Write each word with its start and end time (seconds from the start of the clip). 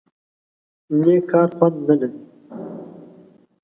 _نېک 0.99 1.23
کار 1.31 1.49
خوند 1.55 1.77
نه 1.87 1.95
لري؟ 1.99 2.19